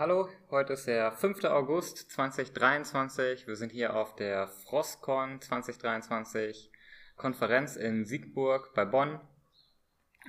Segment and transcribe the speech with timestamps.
[0.00, 1.44] Hallo, heute ist der 5.
[1.44, 3.46] August 2023.
[3.46, 6.72] Wir sind hier auf der Frostcon 2023
[7.16, 9.20] Konferenz in Siegburg bei Bonn.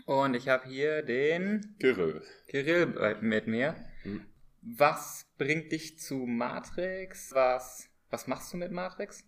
[0.05, 2.21] Und ich habe hier den Kirill.
[2.49, 3.77] Kirill mit mir.
[4.03, 4.25] Hm.
[4.61, 7.33] Was bringt dich zu Matrix?
[7.33, 9.23] Was, was machst du mit Matrix?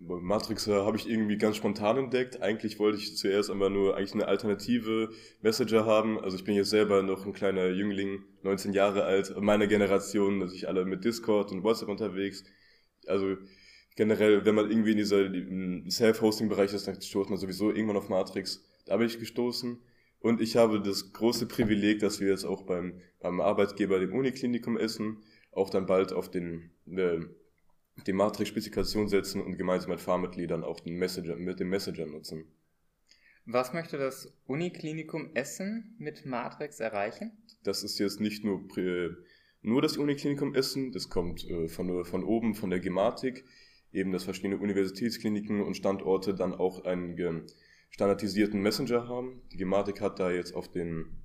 [0.00, 2.40] Matrix äh, habe ich irgendwie ganz spontan entdeckt.
[2.40, 5.10] Eigentlich wollte ich zuerst einmal nur eigentlich eine alternative
[5.42, 6.20] Messenger haben.
[6.20, 10.54] Also ich bin jetzt selber noch ein kleiner Jüngling, 19 Jahre alt, meine Generation, also
[10.54, 12.44] ich alle mit Discord und WhatsApp unterwegs.
[13.06, 13.36] Also
[13.96, 15.28] generell, wenn man irgendwie in dieser
[15.90, 18.64] Self-Hosting-Bereich ist, dann stoßt man sowieso irgendwann auf Matrix.
[18.86, 19.78] Da bin ich gestoßen.
[20.20, 24.76] Und ich habe das große Privileg, dass wir jetzt auch beim, beim Arbeitgeber, dem Uniklinikum
[24.76, 27.20] essen, auch dann bald auf den äh,
[28.06, 32.44] die Matrix-Spezifikation setzen und gemeinsam mit Fahrmitgliedern auch den Messenger, mit dem Messenger nutzen.
[33.46, 37.32] Was möchte das Uniklinikum Essen mit Matrix erreichen?
[37.64, 39.10] Das ist jetzt nicht nur, äh,
[39.62, 43.44] nur das Uniklinikum Essen, das kommt äh, von, von oben, von der Gematik,
[43.92, 47.46] eben dass verschiedene Universitätskliniken und Standorte dann auch einen
[47.90, 49.40] standardisierten Messenger haben.
[49.52, 51.22] Die Gematik hat da jetzt auf den,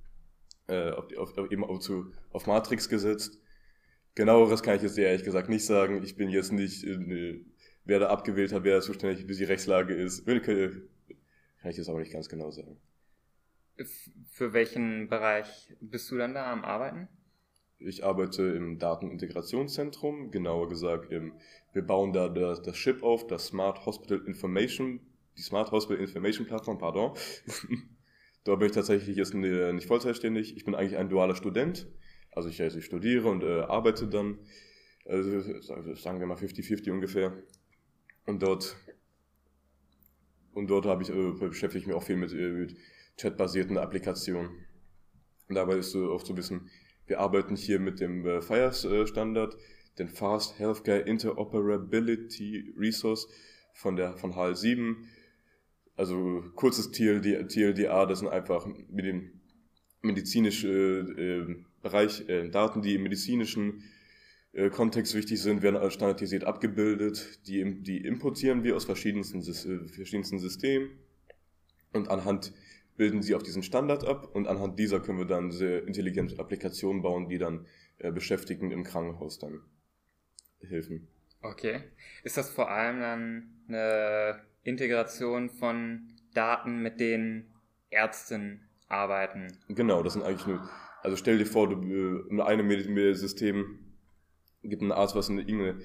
[0.66, 3.38] äh, auf, auf, eben auf, zu, auf Matrix gesetzt
[4.14, 6.02] Genaueres kann ich jetzt ehrlich gesagt nicht sagen.
[6.04, 7.52] Ich bin jetzt nicht, in,
[7.84, 10.24] wer da abgewählt hat, wer zuständig für die Rechtslage ist.
[10.26, 12.78] Kann ich jetzt aber nicht ganz genau sagen.
[14.30, 17.08] Für welchen Bereich bist du dann da am Arbeiten?
[17.80, 21.32] Ich arbeite im Datenintegrationszentrum, genauer gesagt, im,
[21.72, 25.00] wir bauen da das, das Chip auf, das Smart Hospital Information,
[25.36, 27.14] die Smart Hospital Information Plattform, pardon.
[28.44, 30.56] da bin ich tatsächlich jetzt nicht vollzeitständig.
[30.56, 31.88] Ich bin eigentlich ein dualer Student
[32.34, 34.38] also ich, also ich studiere und äh, arbeite dann,
[35.06, 35.40] also
[35.94, 37.32] sagen wir mal 50-50 ungefähr.
[38.26, 38.76] Und dort,
[40.52, 42.76] und dort ich, äh, beschäftige ich mich auch viel mit, äh, mit
[43.16, 44.50] chatbasierten Applikationen.
[45.48, 46.70] Und dabei ist so auch zu wissen,
[47.06, 49.56] wir arbeiten hier mit dem äh, FIRE-Standard,
[49.98, 53.28] den Fast Healthcare Interoperability Resource
[53.74, 54.96] von der von HL7.
[55.96, 59.40] Also kurzes TLD, TLDA, das sind einfach mit dem
[60.02, 63.84] medizinisch äh, äh, Bereich äh, Daten, die im medizinischen
[64.52, 67.46] äh, Kontext wichtig sind, werden standardisiert abgebildet.
[67.46, 70.98] Die, die importieren wir aus verschiedensten, äh, verschiedensten Systemen
[71.92, 72.52] und anhand
[72.96, 77.02] bilden sie auf diesen Standard ab und anhand dieser können wir dann sehr intelligente Applikationen
[77.02, 77.66] bauen, die dann
[77.98, 79.60] äh, Beschäftigten im Krankenhaus dann
[80.60, 81.08] helfen.
[81.42, 81.82] Okay.
[82.22, 87.52] Ist das vor allem dann eine Integration von Daten, mit denen
[87.90, 89.48] Ärzten arbeiten?
[89.68, 90.66] Genau, das sind eigentlich nur
[91.04, 93.78] also stell dir vor, du äh, in einem System
[94.62, 95.80] gibt ein Arzt was in irgendeine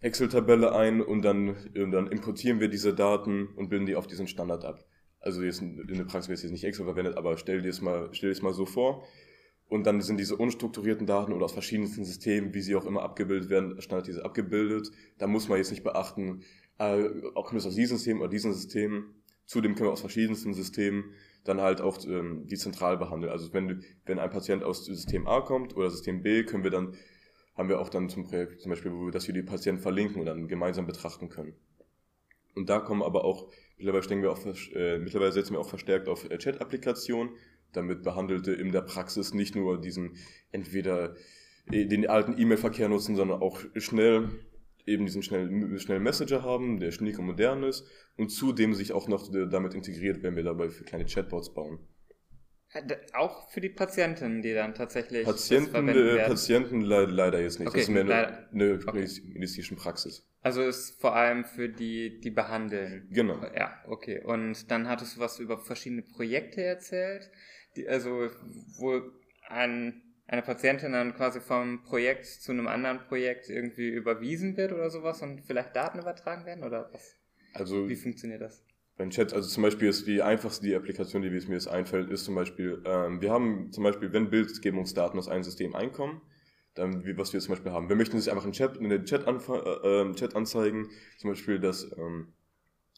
[0.00, 4.26] Excel-Tabelle ein und dann, und dann importieren wir diese Daten und bilden die auf diesen
[4.26, 4.84] Standard ab.
[5.20, 8.10] Also jetzt in der Praxis wird jetzt nicht Excel verwendet, aber stell dir es mal,
[8.12, 9.06] stell dir es mal so vor.
[9.68, 13.48] Und dann sind diese unstrukturierten Daten oder aus verschiedensten Systemen, wie sie auch immer abgebildet
[13.48, 14.90] werden, standardisiert abgebildet.
[15.16, 16.42] Da muss man jetzt nicht beachten,
[16.78, 19.14] äh, auch können wir es aus diesem System oder diesem System.
[19.46, 23.32] Zudem können wir aus verschiedensten Systemen dann halt auch ähm, die zentral behandeln.
[23.32, 26.94] Also wenn, wenn ein Patient aus System A kommt oder System B, können wir dann,
[27.56, 30.20] haben wir auch dann zum Projekt zum Beispiel, wo wir das für die Patienten verlinken
[30.20, 31.54] und dann gemeinsam betrachten können.
[32.54, 34.38] Und da kommen aber auch, mittlerweile, stellen wir auch,
[34.74, 37.32] äh, mittlerweile setzen wir auch verstärkt auf äh, Chat-Applikationen,
[37.72, 40.16] damit Behandelte in der Praxis nicht nur diesen
[40.50, 41.16] entweder
[41.70, 44.28] äh, den alten E-Mail-Verkehr nutzen, sondern auch schnell
[44.86, 49.08] eben diesen schnellen, schnellen Messenger haben, der schniek und modern ist und zudem sich auch
[49.08, 51.78] noch damit integriert, wenn wir dabei für kleine Chatbots bauen.
[53.12, 55.24] Auch für die Patienten, die dann tatsächlich.
[55.24, 57.68] Patienten, äh, Patienten le leider jetzt nicht.
[57.68, 58.48] Okay, das ist mehr leider.
[58.50, 59.08] eine, eine Okay.
[59.34, 60.26] medizinische Praxis.
[60.40, 63.08] Also ist vor allem für die, die behandeln.
[63.10, 63.44] Genau.
[63.54, 64.22] Ja, okay.
[64.24, 67.30] Und dann hattest du was über verschiedene Projekte erzählt,
[67.76, 68.30] die, also
[68.78, 69.02] wo
[69.48, 74.88] ein, eine Patientin dann quasi vom Projekt zu einem anderen Projekt irgendwie überwiesen wird oder
[74.88, 77.16] sowas und vielleicht Daten übertragen werden oder was?
[77.52, 78.64] Also Wie funktioniert das?
[78.96, 82.24] Beim Chat, also zum Beispiel ist die einfachste die Applikation, die mir jetzt einfällt, ist
[82.24, 86.22] zum Beispiel, ähm, wir haben zum Beispiel, wenn Bildgebungsdaten aus einem System einkommen,
[86.74, 87.90] dann, wie, was wir zum Beispiel haben.
[87.90, 91.60] Wir möchten sich einfach in, Chat, in den Chat, äh, äh, Chat anzeigen, zum Beispiel,
[91.60, 92.32] dass ähm,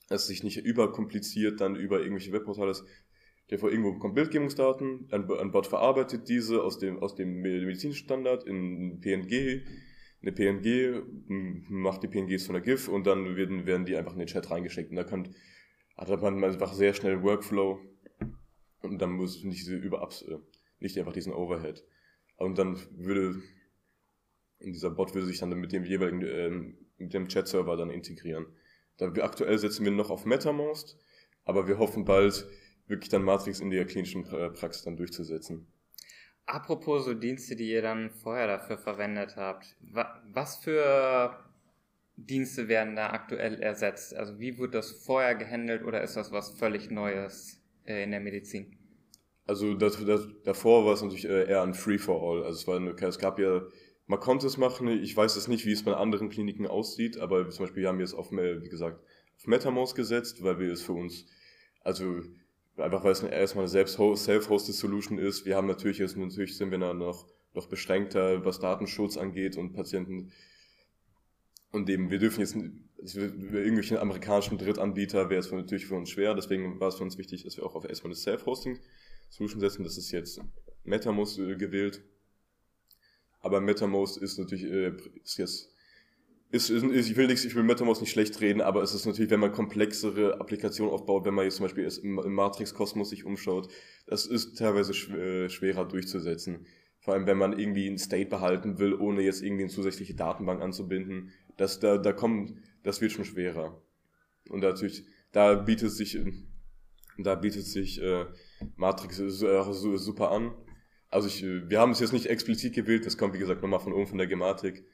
[0.08, 2.84] es sich nicht überkompliziert dann über irgendwelche Webportale ist.
[3.50, 8.08] Der vor irgendwo kommt Bildgebungsdaten, ein, ein Bot verarbeitet diese aus dem, aus dem medizinischen
[8.46, 9.62] in PNG,
[10.22, 11.02] eine PNG,
[11.68, 14.50] macht die PNGs von der GIF und dann werden, werden die einfach in den Chat
[14.50, 14.90] reingeschickt.
[14.90, 15.30] Und da könnt,
[15.96, 17.78] hat man einfach sehr schnell Workflow
[18.80, 20.38] und dann muss nicht diese Überabs, äh,
[20.80, 21.84] nicht einfach diesen Overhead.
[22.36, 23.42] Und dann würde,
[24.60, 28.46] dieser Bot würde sich dann mit dem jeweiligen, ähm, mit dem Chat-Server dann integrieren.
[28.96, 30.98] Da wir aktuell setzen wir noch auf MetaMost,
[31.44, 32.48] aber wir hoffen bald
[32.86, 35.66] wirklich dann Matrix in der klinischen Praxis dann durchzusetzen.
[36.46, 41.38] apropos so Dienste, die ihr dann vorher dafür verwendet habt, wa was für
[42.16, 44.14] Dienste werden da aktuell ersetzt?
[44.14, 48.20] Also wie wird das vorher gehandelt oder ist das was völlig Neues äh, in der
[48.20, 48.78] Medizin?
[49.46, 52.44] Also das, das, davor war es natürlich äh, eher ein Free-for-all.
[52.44, 53.62] Also es, war eine, es gab ja,
[54.06, 57.48] man konnte es machen, ich weiß es nicht, wie es bei anderen Kliniken aussieht, aber
[57.50, 59.02] zum Beispiel haben wir es auf, wie gesagt,
[59.36, 61.26] auf MetaMouse gesetzt, weil wir es für uns,
[61.80, 62.20] also
[62.76, 65.44] einfach weil es erstmal eine self-hosted Solution ist.
[65.44, 69.72] Wir haben natürlich, jetzt, natürlich sind wir dann noch, noch beschränkter, was Datenschutz angeht und
[69.72, 70.32] Patienten
[71.74, 76.78] und eben, wir dürfen jetzt, irgendwelchen amerikanischen Drittanbieter wäre es natürlich für uns schwer, deswegen
[76.78, 79.82] war es für uns wichtig, dass wir auch auf erstmal eine Self-Hosting-Solution setzen.
[79.82, 80.40] Das ist jetzt
[80.84, 82.04] MetaMost äh, gewählt.
[83.40, 84.92] Aber MetaMost ist natürlich, äh,
[85.24, 85.73] ist jetzt,
[86.54, 89.06] ist, ist, ist, ich will nichts, ich will MetaMost nicht schlecht reden, aber es ist
[89.06, 93.24] natürlich, wenn man komplexere Applikationen aufbaut, wenn man jetzt zum Beispiel im, im Matrix-Kosmos sich
[93.24, 93.68] umschaut,
[94.06, 96.66] das ist teilweise schw äh, schwerer durchzusetzen.
[97.00, 100.62] Vor allem, wenn man irgendwie ein State behalten will, ohne jetzt irgendwie eine zusätzliche Datenbank
[100.62, 103.80] anzubinden das, da, da kommen, das wird schon schwerer.
[104.48, 106.18] Und natürlich, da bietet sich,
[107.18, 108.26] da bietet sich äh,
[108.76, 110.54] Matrix super an.
[111.08, 113.92] Also ich, wir haben es jetzt nicht explizit gewählt, das kommt wie gesagt nochmal von
[113.92, 114.84] oben von der Gematik,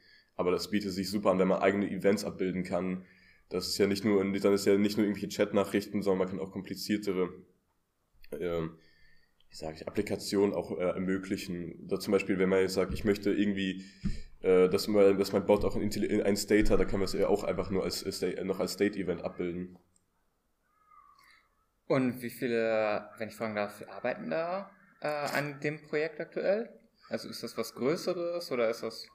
[0.41, 3.05] aber das bietet sich super an, wenn man eigene Events abbilden kann.
[3.49, 6.41] Das ist ja nicht nur, dann ist ja nicht nur irgendwelche Chat-Nachrichten, sondern man kann
[6.41, 7.33] auch kompliziertere,
[8.33, 8.63] äh,
[9.49, 11.87] wie sage ich, Applikationen auch äh, ermöglichen.
[11.87, 13.85] Da zum Beispiel, wenn man jetzt sagt, ich möchte irgendwie
[14.43, 17.13] äh, dass, man, dass mein Bot auch ein, ein State hat, da kann man es
[17.13, 18.05] ja auch einfach nur als,
[18.43, 19.79] noch als State-Event abbilden.
[21.87, 24.71] Und wie viele, wenn ich fragen darf, arbeiten da
[25.01, 26.71] äh, an dem Projekt aktuell?
[27.09, 29.09] Also ist das was Größeres oder ist das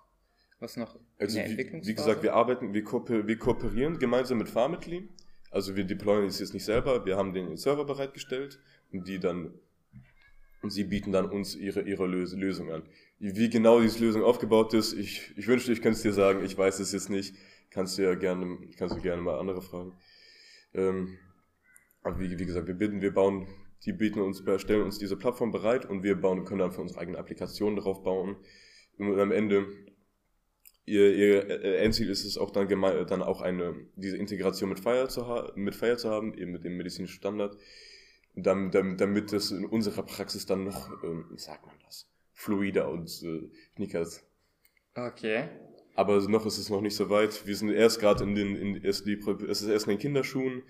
[0.59, 4.37] was noch also in der wie, wie gesagt, wir arbeiten, wir, kooper wir kooperieren gemeinsam
[4.37, 5.09] mit Farmitly.
[5.51, 8.59] Also wir deployen es jetzt nicht selber, wir haben den Server bereitgestellt
[8.91, 9.53] und die dann
[10.65, 12.81] und sie bieten dann uns ihre, ihre Lösung an.
[13.19, 16.57] Wie genau diese Lösung aufgebaut ist, ich, ich wünschte, ich könnte es dir sagen, ich
[16.57, 17.35] weiß es jetzt nicht.
[17.69, 19.93] Kannst du ja gerne, kannst du gerne mal andere fragen.
[20.73, 21.19] Ähm,
[22.01, 23.47] aber wie, wie gesagt, wir bitten, wir bauen,
[23.85, 26.99] die bieten uns, stellen uns diese Plattform bereit und wir bauen, können dann für unsere
[26.99, 28.35] eigene Applikation darauf bauen.
[28.97, 29.67] Und am Ende,
[30.85, 35.07] ihr, ihr äh, Endziel ist es auch dann, dann auch eine, diese Integration mit Fire
[35.07, 37.57] zu, ha mit Fire zu haben, eben mit dem medizinischen Standard,
[38.35, 42.07] damit, damit, damit das in unserer Praxis dann noch, ähm, wie sagt man das?
[42.35, 44.23] fluider und äh, Knickers.
[44.93, 45.49] Okay.
[45.95, 47.47] Aber noch ist es noch nicht so weit.
[47.47, 49.17] Wir sind erst gerade in den, in, erst die,
[49.47, 50.63] es ist erst in den Kinderschuhen.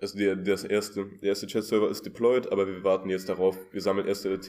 [0.00, 3.80] Also der, das erste, der erste Chat-Server ist deployed, aber wir warten jetzt darauf, wir
[3.80, 4.40] sammeln erste,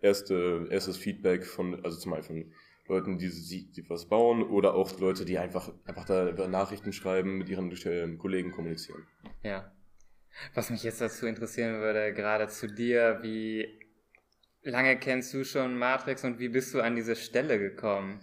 [0.00, 2.52] erste, erstes Feedback von, also zum Beispiel von
[2.88, 7.48] Leuten, die, die, was bauen oder auch Leute, die einfach, einfach da Nachrichten schreiben, mit
[7.48, 9.06] ihren äh, Kollegen kommunizieren.
[9.42, 9.72] Ja.
[10.54, 13.80] Was mich jetzt dazu interessieren würde, gerade zu dir, wie
[14.62, 18.20] lange kennst du schon Matrix und wie bist du an diese Stelle gekommen?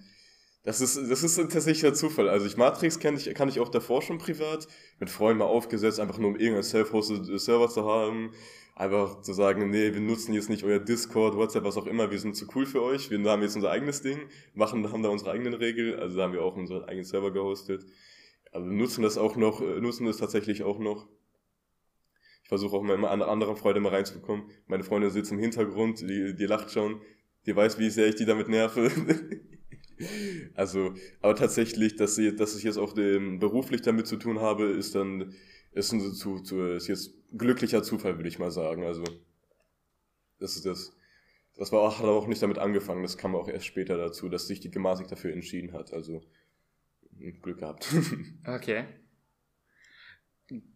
[0.63, 2.27] Das ist, das ist tatsächlich ein Zufall.
[2.27, 4.67] Also ich Matrix kenn ich, kann ich auch davor schon privat,
[4.99, 8.31] mit Freunden mal aufgesetzt, einfach nur um irgendeinen self-hosted Server zu haben.
[8.75, 12.19] Einfach zu sagen, nee, wir nutzen jetzt nicht euer Discord, WhatsApp, was auch immer, wir
[12.19, 14.19] sind zu cool für euch, wir haben jetzt unser eigenes Ding,
[14.53, 17.85] machen, haben da unsere eigenen Regeln, also da haben wir auch unseren eigenen Server gehostet.
[18.53, 21.09] Wir nutzen das auch noch, äh, nutzen das tatsächlich auch noch.
[22.43, 24.49] Ich versuche auch immer an andere Freude mal reinzubekommen.
[24.67, 27.01] Meine Freundin sitzt im Hintergrund, die, die lacht schon,
[27.45, 28.91] die weiß, wie sehr ich die damit nerve.
[30.55, 34.65] also, aber tatsächlich, dass, sie, dass ich jetzt auch dem, beruflich damit zu tun habe,
[34.65, 35.33] ist dann,
[35.71, 38.83] ist, ein, zu, zu, ist jetzt glücklicher Zufall, würde ich mal sagen.
[38.83, 39.03] Also,
[40.39, 40.95] das ist das.
[41.57, 44.47] Das war auch, hat auch nicht damit angefangen, das kam auch erst später dazu, dass
[44.47, 45.91] sich die Gematik dafür entschieden hat.
[45.91, 46.21] Also,
[47.41, 47.85] Glück gehabt.
[48.47, 48.85] okay.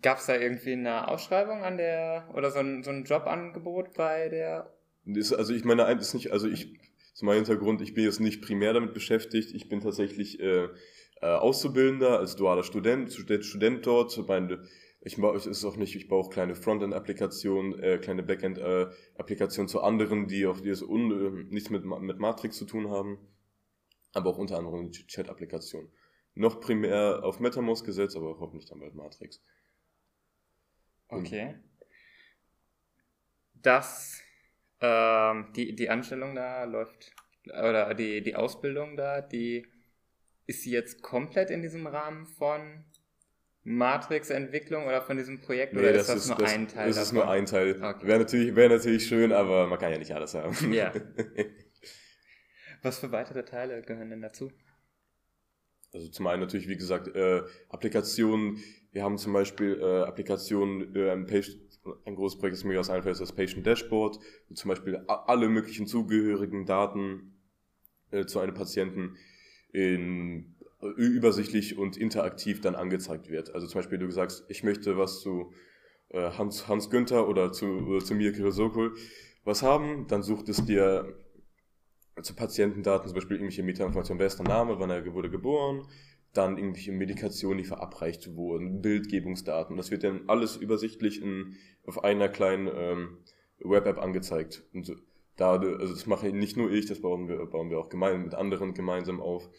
[0.02, 4.30] Gab es da irgendwie eine Ausschreibung an der oder so ein, so ein Jobangebot bei
[4.30, 4.74] der?
[5.06, 6.78] also ich meine, ist nicht, also ich,
[7.24, 10.66] zu meinem Hintergrund, ich bin jetzt nicht primär damit beschäftigt, ich bin tatsächlich äh,
[11.22, 14.28] äh, Auszubildender, als dualer Student, Student, dort.
[14.28, 14.68] Meine,
[15.00, 19.80] ich mache es ist auch nicht, ich baue auch kleine Frontend-Applikationen, äh, kleine Backend-Applikationen zu
[19.80, 23.18] anderen, die auch die es un, äh, nichts mit, mit Matrix zu tun haben,
[24.12, 25.94] aber auch unter anderem Chat-Applikationen.
[26.36, 29.42] Noch primär auf MetaMost gesetzt, aber hoffentlich dann bald Matrix.
[31.08, 31.56] Okay.
[33.54, 34.20] Das,
[34.84, 37.14] ähm, die, die Anstellung da läuft,
[37.48, 39.66] oder die, die Ausbildung da, die
[40.46, 42.84] ist sie jetzt komplett in diesem Rahmen von
[43.64, 45.74] Matrix-Entwicklung oder von diesem Projekt?
[45.74, 46.88] Nee, oder ist das, ist, nur das, ein Teil?
[46.90, 47.82] Das ist nur ein Teil.
[47.82, 48.06] Okay.
[48.08, 50.74] Wäre natürlich, wäre natürlich schön, aber man kann ja nicht alles haben.
[50.74, 50.92] Ja.
[52.82, 54.52] Was für weitere Teile gehören denn dazu?
[55.94, 58.62] Also zum einen natürlich, wie gesagt, äh, Applikationen.
[58.92, 61.63] Wir haben zum Beispiel äh, Applikationen, äh, Patient,
[62.06, 65.50] ein großes Projekt, das mir aus einfällt, ist das Patient Dashboard, wo zum Beispiel alle
[65.50, 67.40] möglichen zugehörigen Daten
[68.12, 69.18] äh, zu einem Patienten
[69.72, 70.56] in,
[70.96, 73.54] übersichtlich und interaktiv dann angezeigt wird.
[73.54, 75.54] Also zum Beispiel, du sagst, ich möchte was zu
[76.10, 78.96] äh, Hans, Hans Günther oder zu, oder zu Mirke Sokol
[79.44, 81.18] was haben, dann sucht es dir
[82.22, 85.88] zu Patientendaten zum Beispiel irgendwelche Metainformationen, wer ist der Name, wann er wurde geboren,
[86.34, 89.78] dann irgendwelche Medikationen, die verabreicht wurden, Bildgebungsdaten.
[89.78, 93.18] Das wird dann alles übersichtlich in, auf einer kleinen ähm,
[93.60, 94.64] Web-App angezeigt.
[94.74, 94.96] Und
[95.36, 98.34] da, also das mache nicht nur ich, das bauen wir, bauen wir auch gemein, mit
[98.34, 99.50] anderen gemeinsam auf.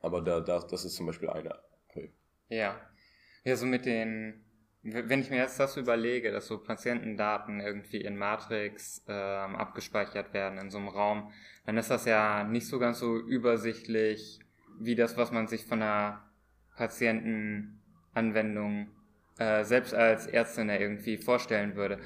[0.00, 1.58] Aber da, da, das ist zum Beispiel eine.
[1.88, 2.12] Okay.
[2.48, 2.80] Ja.
[3.44, 4.44] Ja, so mit den
[4.84, 10.58] wenn ich mir jetzt das überlege, dass so Patientendaten irgendwie in Matrix ähm, abgespeichert werden
[10.58, 11.32] in so einem Raum,
[11.64, 14.40] dann ist das ja nicht so ganz so übersichtlich
[14.78, 16.22] wie das, was man sich von einer
[16.76, 18.88] Patientenanwendung
[19.38, 21.98] äh, selbst als Ärztin ja irgendwie vorstellen würde.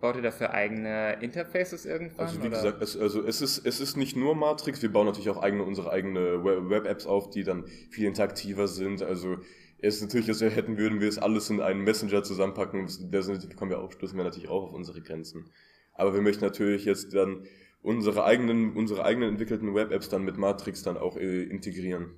[0.00, 2.26] Baut ihr dafür eigene Interfaces irgendwann?
[2.26, 2.56] Also wie oder?
[2.56, 5.62] gesagt, es, also es ist, es ist nicht nur Matrix, wir bauen natürlich auch eigene,
[5.62, 9.02] unsere eigene Web-Apps auf, die dann viel interaktiver sind.
[9.02, 9.38] Also
[9.78, 12.86] es ist natürlich, dass wir hätten, würden wir es alles in einen Messenger zusammenpacken.
[13.10, 13.20] Da
[13.56, 15.50] kommen wir auch, stoßen wir natürlich auch auf unsere Grenzen.
[15.94, 17.46] Aber wir möchten natürlich jetzt dann
[17.84, 22.14] unsere eigenen, unsere eigenen entwickelten Web-Apps dann mit Matrix dann auch äh, integrieren.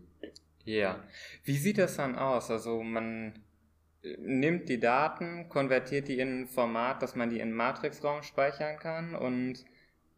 [0.64, 1.02] Ja.
[1.44, 2.50] Wie sieht das dann aus?
[2.50, 3.34] Also man
[4.02, 8.78] äh, nimmt die Daten, konvertiert die in ein Format, dass man die in Matrix-Raum speichern
[8.78, 9.64] kann und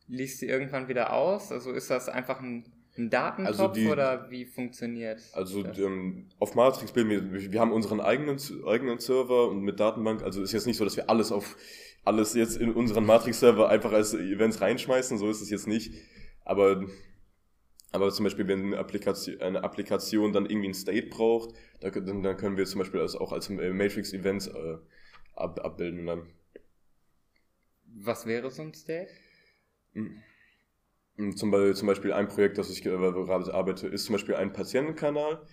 [0.06, 1.50] liest sie irgendwann wieder aus?
[1.50, 2.64] Also ist das einfach ein
[2.98, 7.72] ein Datentopf also die, oder wie funktioniert Also ähm, auf Matrix bilden wir, wir haben
[7.72, 11.30] unseren eigenen, eigenen Server und mit Datenbank, also ist jetzt nicht so, dass wir alles
[11.30, 11.56] auf
[12.08, 15.92] alles jetzt in unseren Matrix-Server einfach als Events reinschmeißen, so ist es jetzt nicht.
[16.44, 16.84] Aber,
[17.92, 22.36] aber zum Beispiel, wenn eine Applikation, eine Applikation dann irgendwie ein State braucht, dann, dann
[22.38, 24.78] können wir zum Beispiel also auch als Matrix-Events äh,
[25.34, 26.06] ab, abbilden.
[26.06, 26.30] Dann.
[27.84, 29.10] Was wäre so ein State?
[29.92, 30.22] Hm.
[31.36, 35.44] Zum Beispiel, zum Beispiel ein Projekt, das ich gerade arbeite, ist zum Beispiel ein Patientenkanal,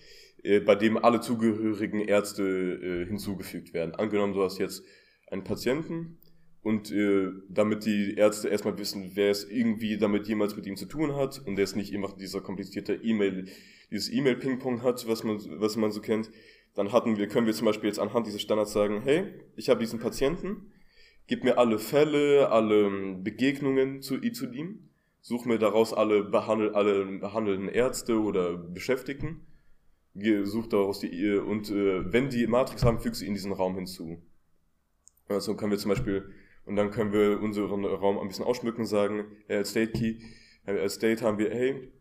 [0.43, 3.95] äh, bei dem alle zugehörigen Ärzte äh, hinzugefügt werden.
[3.95, 4.85] Angenommen, du hast jetzt
[5.27, 6.19] einen Patienten
[6.65, 10.87] und äh, damit die Ärzte erstmal wissen, wer es irgendwie damit jemals mit ihm zu
[10.87, 13.45] tun hat und der es nicht immer dieser komplizierte E-Mail,
[13.91, 16.31] dieses E-Mail-Ping-Pong hat, was man, was man so kennt,
[16.73, 19.79] dann hatten wir, können wir zum Beispiel jetzt anhand dieses Standards sagen, hey, ich habe
[19.79, 20.71] diesen Patienten,
[21.27, 22.89] gib mir alle Fälle, alle
[23.21, 24.89] Begegnungen zu, zu ihm
[25.21, 29.45] suche mir daraus alle, behandel, alle behandelnden Ärzte oder Beschäftigten,
[30.43, 34.19] suche daraus die, und äh, wenn die Matrix haben, füge sie in diesen Raum hinzu.
[35.27, 36.31] Also können wir zum Beispiel,
[36.65, 40.17] und dann können wir unseren Raum ein bisschen ausschmücken, sagen, äh, als State Key,
[40.65, 41.91] äh, als State haben wir, hey,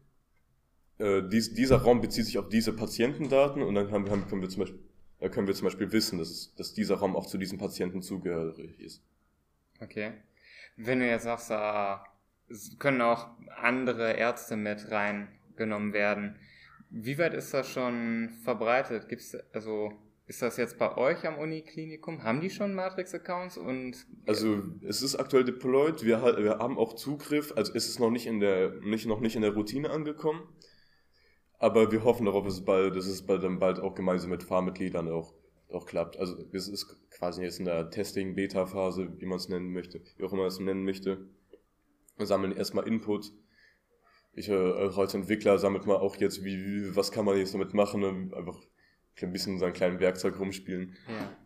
[0.99, 4.49] äh, dies, dieser Raum bezieht sich auf diese Patientendaten und dann haben, haben, können wir
[4.49, 4.81] zum Beispiel,
[5.21, 8.81] da können wir zum Beispiel wissen, dass, dass dieser Raum auch zu diesem Patienten zugehörig
[8.81, 9.03] ist.
[9.81, 10.13] Okay.
[10.77, 11.97] Wenn du jetzt sagst, äh,
[12.49, 16.37] es können auch andere Ärzte mit reingenommen werden.
[16.91, 19.09] Wie weit ist das schon verbreitet?
[19.09, 19.93] Gibt's also
[20.27, 22.23] ist das jetzt bei euch am Uniklinikum?
[22.23, 23.61] Haben die schon Matrix-Accounts?
[24.27, 26.03] Also es ist aktuell deployed.
[26.03, 27.53] Wir, wir haben auch Zugriff.
[27.57, 30.49] Also es ist noch nicht in der nicht noch nicht in der Routine angekommen.
[31.59, 34.43] Aber wir hoffen darauf, dass es bald, dass es bald, dann bald auch gemeinsam mit
[34.43, 35.35] Fahrmitgliedern auch,
[35.71, 36.17] auch klappt.
[36.19, 40.33] Also es ist quasi jetzt in der Testing-Beta-Phase, wie man es nennen möchte, wie auch
[40.33, 41.29] immer es nennen möchte.
[42.17, 43.33] Wir sammeln erstmal Input.
[44.33, 47.73] Ich äh, als Entwickler sammelt man auch jetzt, wie, wie, was kann man jetzt damit
[47.73, 48.37] machen, ne?
[48.37, 48.59] einfach
[49.23, 50.97] ein bisschen so ein kleines Werkzeug rumspielen.
[51.09, 51.37] Ja.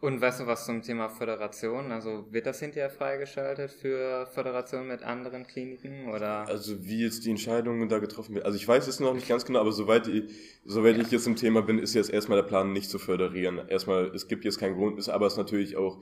[0.00, 1.90] Und weißt du was zum Thema Föderation?
[1.90, 6.46] Also wird das hinterher freigeschaltet für Föderation mit anderen Kliniken oder?
[6.46, 8.46] Also wie jetzt die Entscheidungen da getroffen werden.
[8.46, 10.30] Also ich weiß es noch nicht ganz genau, aber soweit ich,
[10.64, 11.02] soweit ja.
[11.02, 13.60] ich jetzt im Thema bin, ist jetzt erstmal der Plan nicht zu föderieren.
[13.68, 16.00] Erstmal, es gibt jetzt keinen Grund, ist aber es natürlich auch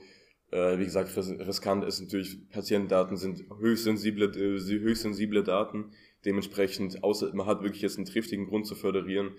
[0.51, 5.91] äh, wie gesagt, riskant ist natürlich, Patientendaten sind höchst sensible, äh, höchst sensible Daten.
[6.25, 9.31] Dementsprechend, außer man hat wirklich jetzt einen triftigen Grund zu föderieren,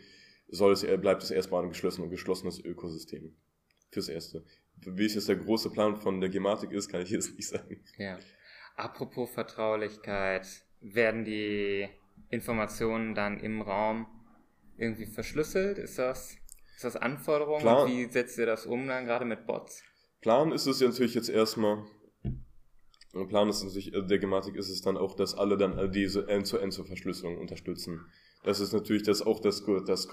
[0.52, 3.34] soll es, bleibt es erstmal ein geschlossenes, geschlossenes Ökosystem.
[3.90, 4.44] Fürs Erste.
[4.76, 7.84] Wie es jetzt der große Plan von der Gematik ist, kann ich jetzt nicht sagen.
[7.98, 8.18] Ja.
[8.76, 10.46] Apropos Vertraulichkeit,
[10.80, 11.88] werden die
[12.30, 14.06] Informationen dann im Raum
[14.76, 15.78] irgendwie verschlüsselt?
[15.78, 16.36] Ist das,
[16.74, 17.60] ist das Anforderung?
[17.60, 17.86] Klar.
[17.86, 19.82] Wie setzt ihr das um dann gerade mit Bots?
[20.20, 21.84] Plan ist es ja natürlich jetzt erstmal,
[23.28, 26.28] Plan ist natürlich, äh, der Gematik ist es dann auch, dass alle dann äh, diese
[26.28, 28.06] End-zu-End-Verschlüsselung unterstützen.
[28.42, 30.08] Das ist natürlich das auch das, das,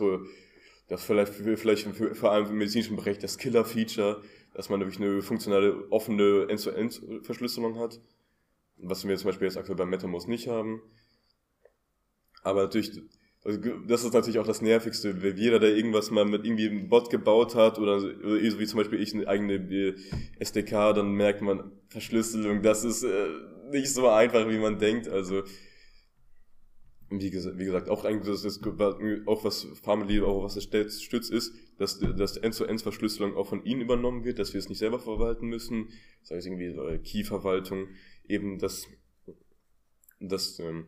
[0.87, 4.21] das vielleicht, vielleicht vor allem im medizinischen Bereich das Killer-Feature,
[4.53, 7.99] dass man nämlich eine funktionale, offene End-zu-End-Verschlüsselung hat.
[8.77, 10.81] Was wir zum Beispiel jetzt aktuell bei MetaMost nicht haben.
[12.43, 13.01] Aber natürlich,
[13.43, 17.55] das ist natürlich auch das Nervigste, jeder, der irgendwas mal mit irgendwie einem Bot gebaut
[17.55, 19.95] hat oder, oder wie zum Beispiel ich eine eigene äh,
[20.39, 23.27] SDK, dann merkt man Verschlüsselung, das ist äh,
[23.71, 25.07] nicht so einfach, wie man denkt.
[25.07, 25.43] Also
[27.09, 28.65] wie gesagt, wie gesagt auch eigentlich das ist
[29.25, 34.23] auch was Family auch was das stützt ist, dass dass End-zu-End-Verschlüsselung auch von ihnen übernommen
[34.23, 35.89] wird, dass wir es nicht selber verwalten müssen,
[36.21, 37.87] sei es irgendwie so Key-Verwaltung,
[38.27, 38.87] eben das
[40.19, 40.87] das ähm,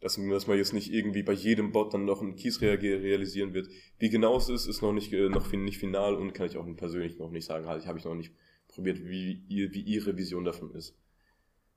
[0.00, 3.68] dass, dass man jetzt nicht irgendwie bei jedem Bot dann noch einen Keys realisieren wird.
[3.98, 6.66] Wie genau es ist, ist noch nicht, äh, noch nicht final und kann ich auch
[6.76, 7.66] persönlich noch nicht sagen.
[7.66, 8.32] Halt, ich habe ich noch nicht
[8.68, 10.96] probiert, wie, wie ihre Vision davon ist.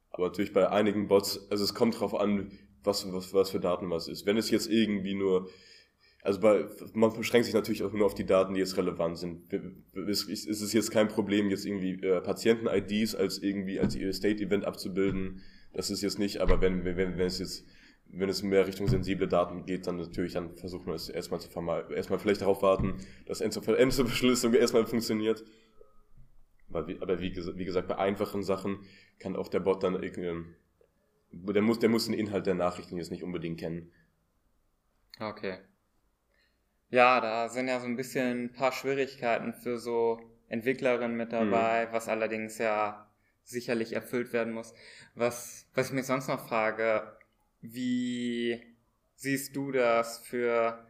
[0.10, 2.52] Aber natürlich bei einigen Bots, also es kommt drauf an,
[2.84, 4.26] was, was, was für Daten was ist.
[4.26, 5.50] Wenn es jetzt irgendwie nur,
[6.22, 9.54] also bei, man beschränkt sich natürlich auch nur auf die Daten, die jetzt relevant sind.
[10.08, 15.42] Es ist jetzt kein Problem, jetzt irgendwie äh, Patienten-IDs als irgendwie als State-Event abzubilden.
[15.74, 17.66] Das ist jetzt nicht, aber wenn, wenn, wenn es jetzt
[18.16, 21.50] wenn es mehr Richtung sensible Daten geht, dann natürlich, dann versucht man es erstmal zu
[21.50, 25.44] vermeiden, erstmal vielleicht darauf warten, dass Endzuverschlüsselung erstmal funktioniert.
[26.70, 28.80] Aber wie, aber wie, wie, gesagt, bei einfachen Sachen
[29.20, 30.56] kann auch der Bot dann, ähm,
[31.34, 33.92] der muss, der muss den Inhalt der Nachrichten jetzt nicht unbedingt kennen.
[35.20, 35.58] Okay.
[36.90, 41.88] Ja, da sind ja so ein bisschen ein paar Schwierigkeiten für so Entwicklerinnen mit dabei,
[41.88, 41.92] mhm.
[41.92, 43.10] was allerdings ja
[43.44, 44.74] sicherlich erfüllt werden muss.
[45.16, 47.18] Was, was ich mir sonst noch frage,
[47.62, 48.62] wie
[49.16, 50.86] siehst du das für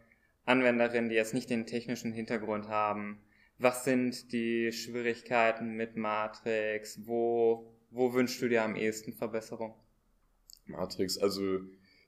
[0.46, 3.22] Anwenderinnen, die jetzt nicht den technischen Hintergrund haben?
[3.58, 7.08] Was sind die Schwierigkeiten mit Matrix?
[7.08, 9.76] Wo, wo wünschst du dir am ehesten Verbesserung?
[10.66, 11.60] Matrix, also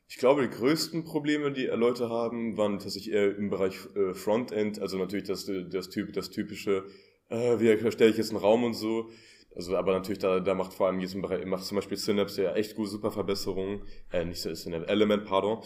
[0.08, 4.80] ich glaube, die größten Probleme, die Leute haben, waren tatsächlich eher im Bereich äh, Frontend,
[4.80, 6.86] also natürlich das, das, typ, das typische,
[7.30, 9.10] äh, wie erstelle ich jetzt einen Raum und so.
[9.56, 12.44] Also, aber natürlich, da, da macht vor allem jetzt im Bereich, macht zum Beispiel Synapse
[12.44, 13.84] ja echt gute, super Verbesserungen.
[14.12, 15.64] Äh, nicht Synapse, Element, pardon.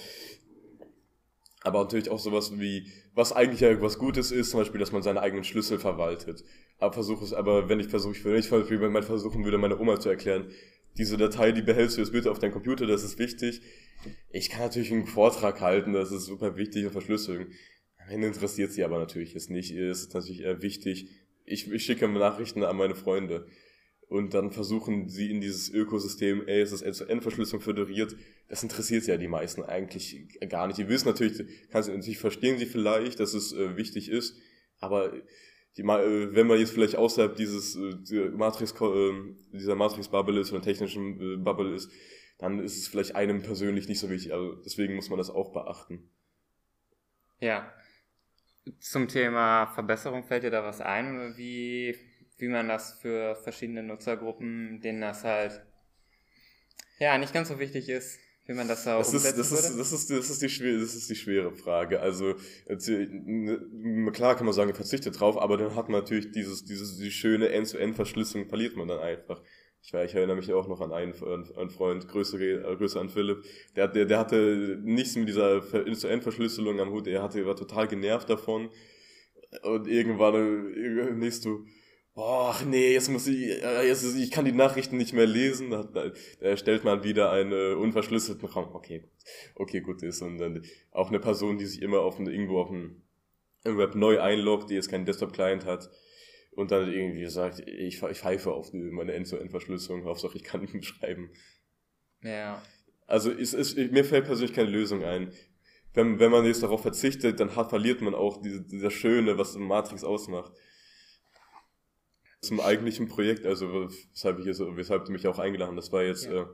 [1.61, 5.01] Aber natürlich auch sowas wie, was eigentlich ja was Gutes ist, zum Beispiel, dass man
[5.01, 6.43] seine eigenen Schlüssel verwaltet.
[6.77, 10.09] Aber versuche es, aber wenn ich versuche, ich wenn man versuchen würde, meine Oma zu
[10.09, 10.49] erklären,
[10.97, 13.61] diese Datei, die behältst du jetzt bitte auf deinem Computer, das ist wichtig.
[14.31, 17.47] Ich kann natürlich einen Vortrag halten, das ist super wichtig und Verschlüsselung.
[17.97, 19.71] Am Ende interessiert sie aber natürlich jetzt nicht.
[19.71, 21.09] Ist natürlich eher wichtig.
[21.45, 23.47] Ich, ich schicke Nachrichten an meine Freunde
[24.09, 28.15] und dann versuchen sie in dieses Ökosystem, ey, es ist End-zu-End-Verschlüsselung föderiert,
[28.47, 30.79] das interessiert ja die meisten eigentlich gar nicht.
[30.79, 34.35] Die wissen natürlich, kannst, natürlich verstehen sie vielleicht, dass es äh, wichtig ist,
[34.79, 35.13] aber
[35.77, 39.13] die, äh, wenn man jetzt vielleicht außerhalb dieses äh, Matrix, äh,
[39.53, 41.91] dieser Matrix-Bubble ist oder technischen äh, Bubble ist,
[42.39, 44.33] dann ist es vielleicht einem persönlich nicht so wichtig.
[44.33, 46.09] Also deswegen muss man das auch beachten.
[47.39, 47.71] Ja.
[48.79, 51.35] Zum Thema Verbesserung fällt dir da was ein?
[51.37, 51.95] Wie
[52.39, 55.61] wie man das für verschiedene Nutzergruppen, denen das halt
[56.99, 59.93] ja nicht ganz so wichtig ist, wie man das auch das ist, das ist, das
[59.93, 61.99] ist, das ist die schwere, das ist die schwere Frage.
[61.99, 62.35] Also
[62.67, 67.11] ne, klar kann man sagen, verzichtet drauf, aber dann hat man natürlich dieses, dieses die
[67.11, 69.41] schöne End-zu-End-Verschlüsselung verliert man dann einfach.
[69.81, 72.37] Ich, war, ich erinnere mich auch noch an einen, einen Freund, Grüße,
[72.77, 73.43] Grüße an Philipp,
[73.75, 78.29] der, der, der hatte nichts mit dieser End-zu-End-Verschlüsselung am Hut, er hatte, war total genervt
[78.29, 78.69] davon.
[79.63, 81.65] Und irgendwann, äh, nächst du,
[82.21, 85.69] Ach nee, jetzt muss ich, äh, jetzt, ich kann die Nachrichten nicht mehr lesen.
[85.69, 88.75] Da, erstellt man wieder einen äh, unverschlüsselten Raum.
[88.75, 89.09] Okay,
[89.55, 90.21] okay, gut ist.
[90.21, 93.01] Und dann auch eine Person, die sich immer auf irgendwo auf dem
[93.63, 95.89] Web neu einloggt, die jetzt keinen Desktop-Client hat
[96.51, 101.31] und dann irgendwie sagt, ich, ich pfeife auf meine End-zu-End-Verschlüsselung, Hauptsache ich kann schreiben.
[102.21, 102.61] Ja.
[103.07, 105.31] Also es ist, mir fällt persönlich keine Lösung ein.
[105.93, 110.03] Wenn, wenn man jetzt darauf verzichtet, dann verliert man auch diese, dieser Schöne, was Matrix
[110.03, 110.51] ausmacht
[112.41, 116.03] zum eigentlichen Projekt, also weshalb, ich jetzt, weshalb du mich auch eingeladen hast, das war
[116.03, 116.43] jetzt, ja.
[116.43, 116.45] äh,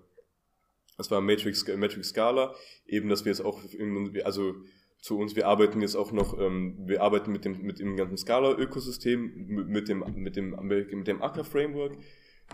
[0.97, 2.55] das war Matrix, Matrix Scala,
[2.87, 4.55] eben, dass wir jetzt auch, in, also
[4.99, 8.17] zu uns, wir arbeiten jetzt auch noch, ähm, wir arbeiten mit dem, mit dem ganzen
[8.17, 11.97] Scala-Ökosystem, mit dem, mit dem, mit dem Acker-Framework.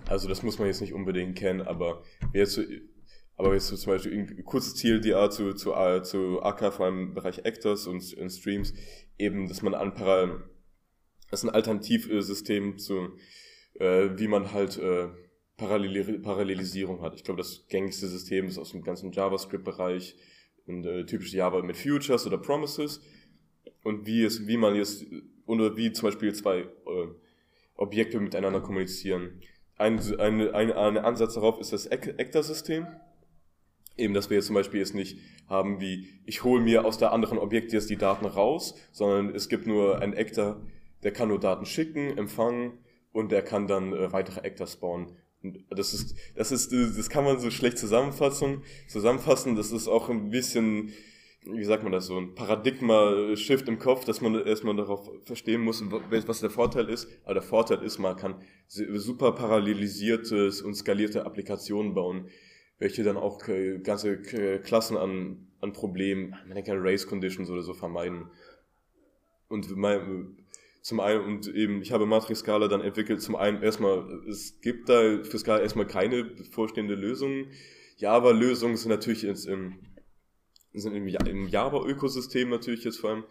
[0.08, 2.60] Also das muss man jetzt nicht unbedingt kennen, aber jetzt,
[3.38, 7.00] aber jetzt zum Beispiel ein kurzes Ziel, die Art zu, zu, zu Acker, vor allem
[7.00, 8.74] im Bereich Actors und, und Streams,
[9.18, 10.44] eben, dass man an Parallel,
[11.32, 13.18] das ist ein Alternativsystem zu,
[13.80, 15.08] äh, wie man halt äh,
[15.58, 17.16] Parallel Parallelisierung hat.
[17.16, 20.16] Ich glaube, das gängigste System ist aus dem ganzen JavaScript-Bereich
[20.68, 23.02] äh, typisch Java mit Futures oder Promises
[23.84, 25.06] und wie es, wie man jetzt
[25.46, 26.68] oder wie zum Beispiel zwei äh,
[27.76, 29.42] Objekte miteinander kommunizieren.
[29.78, 32.88] Ein, ein, ein, ein Ansatz darauf ist das Actor-System.
[33.98, 35.18] Eben, dass wir jetzt zum Beispiel jetzt nicht
[35.48, 39.50] haben wie, ich hole mir aus der anderen Objekt jetzt die Daten raus, sondern es
[39.50, 40.62] gibt nur einen Actor,
[41.04, 42.80] der kann nur Daten schicken, empfangen
[43.12, 45.18] und der kann dann äh, weitere Actor spawnen.
[45.44, 49.56] Und das ist, das ist, das kann man so schlecht zusammenfassen, zusammenfassen.
[49.56, 50.94] Das ist auch ein bisschen,
[51.44, 55.84] wie sagt man das, so ein Paradigma-Shift im Kopf, dass man erstmal darauf verstehen muss,
[55.90, 57.08] was der Vorteil ist.
[57.24, 58.36] Aber der Vorteil ist, man kann
[58.68, 62.30] super parallelisierte und skalierte Applikationen bauen,
[62.78, 63.40] welche dann auch
[63.82, 64.22] ganze
[64.62, 68.30] Klassen an, an Problemen, man kann Race Conditions oder so vermeiden.
[69.48, 69.76] Und
[70.82, 74.90] zum einen, und eben, ich habe Matrix Scala dann entwickelt, zum einen erstmal, es gibt
[74.90, 77.48] da für Scala erstmal keine bevorstehende Lösung.
[77.98, 79.80] Java-Lösungen sind natürlich jetzt im,
[80.74, 83.24] sind im, Java-Ökosystem natürlich jetzt vor allem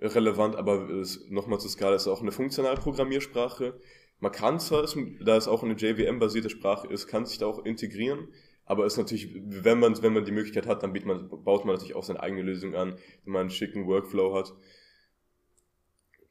[0.00, 0.88] relevant, aber
[1.28, 3.78] nochmal zu Scala ist auch eine funktionale Programmiersprache.
[4.20, 4.86] Man kann zwar,
[5.20, 8.28] da es auch eine JVM-basierte Sprache ist, kann sich da auch integrieren,
[8.64, 11.94] aber ist natürlich, wenn man, wenn man die Möglichkeit hat, dann man, baut man natürlich
[11.94, 14.54] auch seine eigene Lösung an, wenn man einen schicken Workflow hat.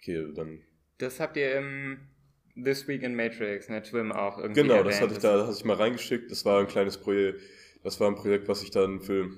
[0.08, 0.62] Okay, dann.
[1.00, 2.00] Das habt ihr im
[2.56, 4.62] This Week in Matrix, ne, Twim auch irgendwie.
[4.62, 4.94] Genau, erwähnt.
[4.94, 6.32] das hatte ich da, das hatte ich mal reingeschickt.
[6.32, 7.42] Das war ein kleines Projekt,
[7.84, 9.30] das war ein Projekt, was ich dann für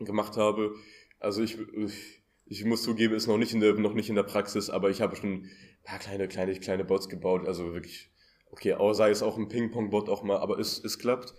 [0.00, 0.74] gemacht habe.
[1.20, 4.24] Also ich, ich, ich muss zugeben, ist noch nicht in der, noch nicht in der
[4.24, 5.50] Praxis, aber ich habe schon ein
[5.84, 7.46] paar kleine, kleine, kleine Bots gebaut.
[7.46, 8.10] Also wirklich,
[8.50, 11.32] okay, sei es auch ein Ping-Pong-Bot auch mal, aber es, es klappt.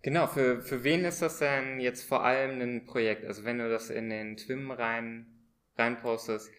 [0.00, 3.26] Genau, für, für wen ist das denn jetzt vor allem ein Projekt?
[3.26, 5.26] Also wenn du das in den Twim rein,
[5.76, 6.50] reinpostest,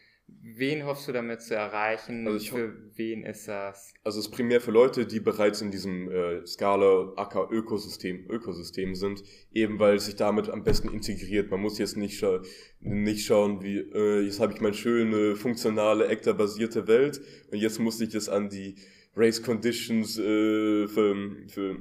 [0.41, 2.27] Wen hoffst du damit zu erreichen?
[2.27, 3.93] Also für wen ist das?
[4.03, 9.23] Also es ist primär für Leute, die bereits in diesem äh, Acker Ökosystem Ökosystem sind,
[9.53, 11.49] eben weil es sich damit am besten integriert.
[11.51, 12.41] Man muss jetzt nicht, scha
[12.79, 17.79] nicht schauen, wie äh, jetzt habe ich meine schöne funktionale Actor basierte Welt und jetzt
[17.79, 18.75] muss ich das an die
[19.15, 21.77] Race Conditions äh, für, für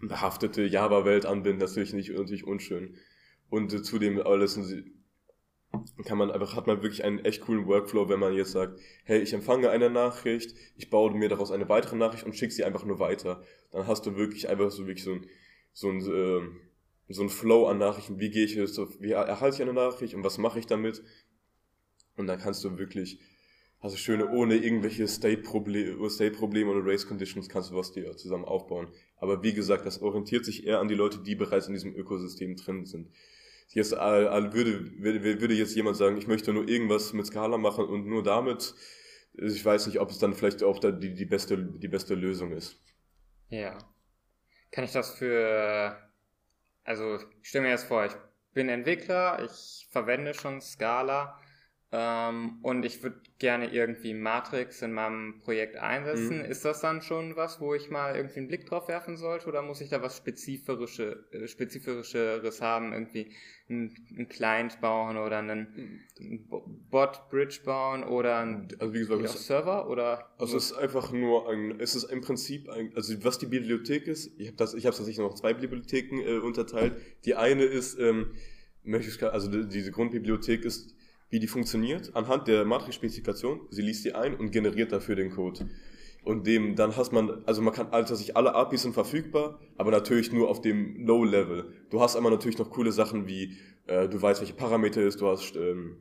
[0.00, 1.60] behaftete Java Welt anbinden.
[1.60, 2.96] Das natürlich nicht natürlich unschön.
[3.48, 4.56] Und äh, zudem alles
[6.04, 9.20] kann man einfach, hat man wirklich einen echt coolen Workflow, wenn man jetzt sagt, hey,
[9.20, 12.84] ich empfange eine Nachricht, ich baue mir daraus eine weitere Nachricht und schicke sie einfach
[12.84, 13.42] nur weiter.
[13.70, 15.26] Dann hast du wirklich einfach so wirklich so ein,
[15.72, 19.62] so ein, äh, so ein Flow an Nachrichten, wie gehe ich jetzt, wie erhalte ich
[19.62, 21.02] eine Nachricht und was mache ich damit?
[22.16, 23.20] Und dann kannst du wirklich,
[23.78, 28.44] hast du schöne, ohne irgendwelche State-Probleme State -Probleme oder Race-Conditions kannst du was dir zusammen
[28.44, 28.88] aufbauen.
[29.16, 32.56] Aber wie gesagt, das orientiert sich eher an die Leute, die bereits in diesem Ökosystem
[32.56, 33.08] drin sind
[33.74, 38.06] jetzt würde, würde, würde jetzt jemand sagen, ich möchte nur irgendwas mit Scala machen und
[38.06, 38.74] nur damit,
[39.34, 42.52] ich weiß nicht, ob es dann vielleicht auch da die, die, beste, die beste Lösung
[42.52, 42.80] ist.
[43.48, 43.78] Ja.
[44.70, 45.96] Kann ich das für,
[46.84, 48.12] also ich stelle mir jetzt vor, ich
[48.52, 51.38] bin Entwickler, ich verwende schon Scala
[51.92, 56.38] ähm, und ich würde gerne irgendwie Matrix in meinem Projekt einsetzen.
[56.38, 56.44] Mhm.
[56.44, 59.62] Ist das dann schon was, wo ich mal irgendwie einen Blick drauf werfen sollte oder
[59.62, 63.32] muss ich da was spezifische, äh, spezifischeres haben, irgendwie
[63.68, 66.48] einen, Client bauen oder einen, einen
[66.90, 70.30] Bot-Bridge bauen oder einen also wie gesagt, es, Server oder?
[70.38, 74.06] Also es ist einfach nur ein, es ist im Prinzip ein, also was die Bibliothek
[74.06, 76.94] ist, ich habe das, ich habe tatsächlich noch zwei Bibliotheken äh, unterteilt.
[77.24, 78.32] Die eine ist, ähm,
[78.84, 80.94] möchte ich, also die, diese Grundbibliothek ist
[81.30, 83.60] wie die funktioniert, anhand der Matrix-Spezifikation.
[83.70, 85.68] Sie liest die ein und generiert dafür den Code.
[86.22, 89.90] Und dem, dann hast man, also man kann, also sich alle APIs sind verfügbar, aber
[89.90, 91.72] natürlich nur auf dem Low-Level.
[91.88, 95.28] Du hast aber natürlich noch coole Sachen wie, äh, du weißt, welche Parameter ist, du
[95.28, 95.96] hast ähm,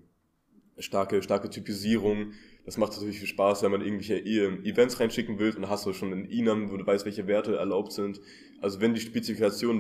[0.78, 2.34] starke, starke Typisierung.
[2.66, 5.94] Das macht natürlich viel Spaß, wenn man irgendwelche e Events reinschicken will und hast du
[5.94, 8.20] schon einen Enum, wo du weißt, welche Werte erlaubt sind.
[8.62, 9.80] Also wenn die Spezifikation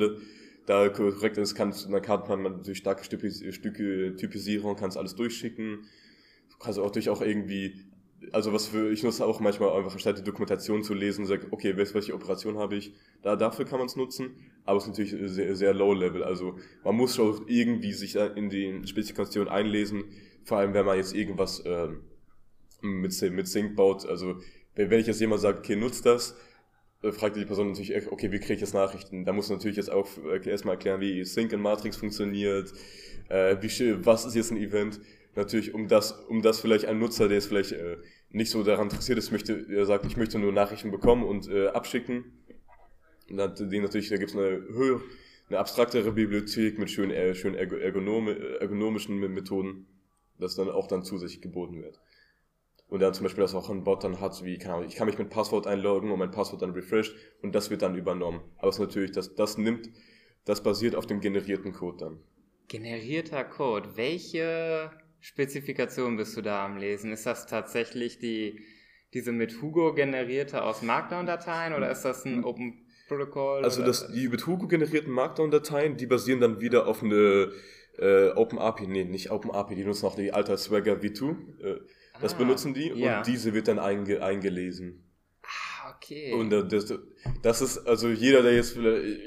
[0.70, 5.88] da korrekt ist, kann, dann kann man natürlich starke Stücke Typisierung, kannst alles durchschicken.
[6.52, 7.86] Du kannst auch durch auch irgendwie,
[8.32, 11.76] also was für, ich nutze auch manchmal einfach anstatt die Dokumentation zu lesen, sag, okay,
[11.76, 15.56] welche Operation habe ich, da, dafür kann man es nutzen, aber es ist natürlich sehr,
[15.56, 20.04] sehr low level, also man muss schon irgendwie sich in die Spezifikation einlesen,
[20.44, 21.88] vor allem wenn man jetzt irgendwas äh,
[22.82, 24.40] mit, mit Sync baut, also
[24.76, 26.36] wenn ich jetzt jemand sagt, okay, nutzt das,
[27.02, 29.26] äh, fragt die Person natürlich, okay, wie kriege ich jetzt Nachrichten?
[29.26, 32.74] Da muss natürlich jetzt auch äh, erstmal erklären, wie Sync in Matrix funktioniert,
[33.30, 35.00] äh, wie, was ist jetzt ein Event.
[35.36, 37.98] Natürlich, um das, um das vielleicht ein Nutzer, der jetzt vielleicht äh,
[38.32, 41.68] nicht so daran interessiert ist, möchte, der sagt, ich möchte nur Nachrichten bekommen und äh,
[41.68, 42.26] abschicken.
[43.30, 45.02] Und dann, den natürlich, da gibt es eine höhere,
[45.48, 49.88] eine abstraktere Bibliothek mit schön, äh, schön ergonome, ergonomischen Methoden,
[50.38, 52.00] das dann auch dann zusätzlich geboten wird.
[52.90, 55.06] Und dann zum Beispiel, dass auch ein Bot dann hat, wie, keine Ahnung, ich kann
[55.06, 58.42] mich mit Passwort einloggen und mein Passwort dann refreshed und das wird dann übernommen.
[58.58, 59.90] Aber es ist natürlich, das, das nimmt,
[60.46, 62.20] das basiert auf dem generierten Code dann.
[62.68, 63.90] Generierter Code.
[63.96, 67.12] Welche Spezifikation bist du da am Lesen?
[67.12, 68.60] Ist das tatsächlich die,
[69.14, 73.64] diese mit Hugo generierte aus Markdown-Dateien oder ist das ein Open Protocol?
[73.64, 77.52] Also das, die mit Hugo generierten Markdown-Dateien, die basieren dann wieder auf eine
[78.00, 81.36] äh, OpenAPI, nee, nicht OpenAPI, die nutzen auch die alte Swagger V2.
[81.62, 81.80] Äh,
[82.22, 83.18] das ah, benutzen die ja.
[83.20, 85.04] und diese wird dann einge eingelesen.
[85.44, 86.34] Ah, okay.
[86.34, 86.94] Und äh, das,
[87.42, 88.78] das ist, also jeder, der jetzt,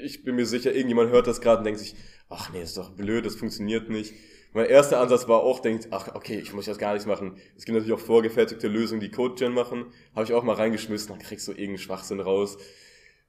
[0.03, 1.95] ich bin mir sicher, irgendjemand hört das gerade und denkt sich,
[2.29, 4.13] ach nee, ist doch blöd, das funktioniert nicht.
[4.53, 7.37] Mein erster Ansatz war auch, denkt, ach okay, ich muss das gar nichts machen.
[7.57, 9.87] Es gibt natürlich auch vorgefertigte Lösungen, die CodeGen machen.
[10.13, 12.57] Habe ich auch mal reingeschmissen, dann kriegst du irgendeinen Schwachsinn raus.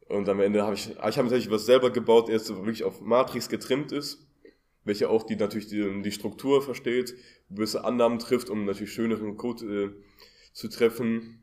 [0.07, 3.01] Und am Ende habe ich, ich habe natürlich was selber gebaut, der jetzt wirklich auf
[3.01, 4.27] Matrix getrimmt ist,
[4.85, 7.15] welche auch die natürlich die, die Struktur versteht,
[7.51, 9.91] gewisse Annahmen trifft, um natürlich schöneren Code äh,
[10.53, 11.43] zu treffen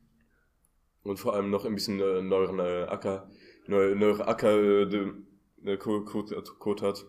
[1.03, 3.29] und vor allem noch ein bisschen äh, neueren äh, Acker,
[3.67, 7.05] neue, neuere Acker äh, Code, Code, Code hat.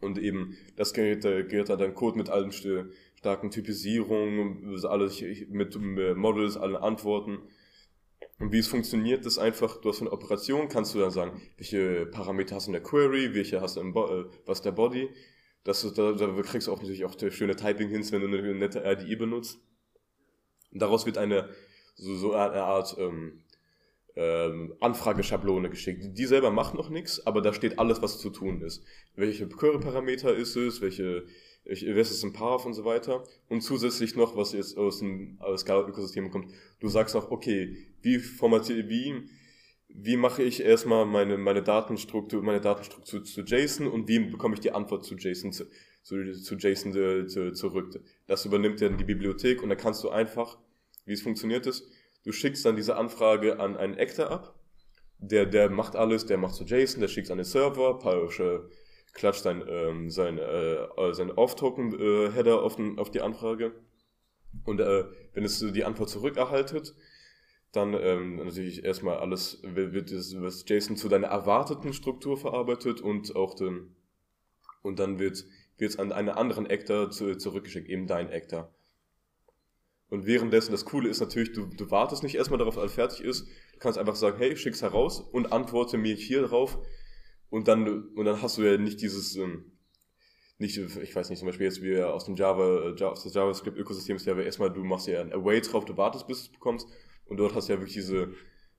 [0.00, 2.52] Und eben das Gerät, äh, Gerät dann Code mit allen
[3.14, 5.78] starken Typisierungen, alles mit
[6.16, 7.38] Models, allen Antworten.
[8.40, 12.06] Und wie es funktioniert, ist einfach, du hast eine Operation, kannst du dann sagen, welche
[12.06, 15.10] Parameter hast du in der Query, welche hast du im Bo äh, was der Body.
[15.62, 19.14] Das, da, da kriegst du auch natürlich auch schöne Typing-Hints, wenn du eine nette RDI
[19.16, 19.60] benutzt.
[20.72, 21.50] Und daraus wird eine
[21.96, 23.42] so, so eine Art ähm,
[24.16, 26.16] ähm, Anfrageschablone geschickt.
[26.16, 28.82] Die selber macht noch nichts, aber da steht alles, was zu tun ist.
[29.16, 31.26] Welche Query-Parameter ist es, welche,
[31.70, 33.22] welche was ist ein Path und so weiter.
[33.48, 38.88] Und zusätzlich noch, was jetzt aus dem Scala-Ökosystem kommt, du sagst noch, okay, wie formatiere,
[38.88, 39.28] wie,
[39.88, 44.60] wie mache ich erstmal meine, meine Datenstruktur, meine Datenstruktur zu JSON und wie bekomme ich
[44.60, 45.66] die Antwort zu JSON, zu,
[46.02, 48.00] zu, zu JSON zu, zu, zurück.
[48.26, 50.58] Das übernimmt dann die Bibliothek und dann kannst du einfach,
[51.06, 51.86] wie es funktioniert ist,
[52.24, 54.54] Du schickst dann diese Anfrage an einen Actor ab.
[55.18, 58.68] Der, der macht alles, der macht so JSON, der schickt an den Server, Pausche
[59.12, 63.72] klatscht sein, ähm, sein, äh, sein Off-Token-Header äh, auf, auf die Anfrage.
[64.64, 66.94] Und äh, wenn es die Antwort zurückerhaltet,
[67.72, 73.54] dann ähm, natürlich erstmal alles wird das JSON zu deiner erwarteten Struktur verarbeitet und auch
[73.54, 73.94] den,
[74.82, 75.44] und dann wird
[75.78, 78.74] es an einen anderen Actor zu, zurückgeschickt, eben dein Actor.
[80.08, 83.20] Und währenddessen, das Coole ist natürlich, du, du wartest nicht erstmal darauf, dass alles fertig
[83.22, 83.46] ist.
[83.74, 86.78] Du kannst einfach sagen, hey, schick's heraus und antworte mir hier drauf.
[87.50, 89.72] Und dann, und dann hast du ja nicht dieses, ähm,
[90.58, 94.16] nicht, ich weiß nicht, zum Beispiel jetzt wie aus dem Java, äh, aus des JavaScript-Ökosystem
[94.16, 96.88] ist ja erstmal, du machst ja ein Await drauf, du wartest, bis du es bekommst.
[97.26, 98.32] Und dort hast du ja wirklich diese,